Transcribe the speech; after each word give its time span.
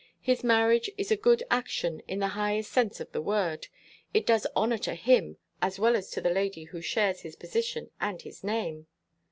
His 0.19 0.43
marriage 0.43 0.89
is 0.97 1.11
a 1.11 1.15
good 1.15 1.43
action, 1.51 2.01
in 2.07 2.17
the 2.17 2.29
highest 2.29 2.71
sense 2.71 2.99
of 2.99 3.11
the 3.11 3.21
word. 3.21 3.67
It 4.15 4.25
does 4.25 4.47
honor 4.55 4.79
to 4.79 4.95
him, 4.95 5.37
as 5.61 5.77
well 5.77 5.95
as 5.95 6.09
to 6.09 6.21
the 6.21 6.31
lady 6.31 6.63
who 6.63 6.81
shares 6.81 7.21
his 7.21 7.35
position 7.35 7.91
and 8.01 8.19
his 8.19 8.43
name." 8.43 8.87